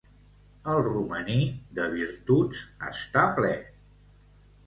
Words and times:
El 0.75 0.79
romaní, 0.87 1.35
de 1.79 1.85
virtuts 1.91 2.63
està 2.89 3.27
ple. 3.41 3.51